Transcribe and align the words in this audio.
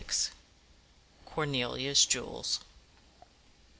CORNELIA'S 1.27 2.07
JEWELS. 2.07 2.61